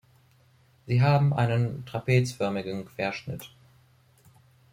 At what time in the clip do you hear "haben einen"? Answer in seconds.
1.03-1.85